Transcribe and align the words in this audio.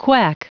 Quack. 0.00 0.48